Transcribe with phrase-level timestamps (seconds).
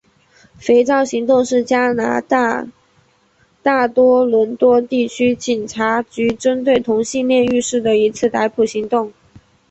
[0.55, 2.65] 肥皂行动是加拿大
[3.61, 9.13] 大多伦多地区警察局针对同性恋浴室的一次逮捕行动。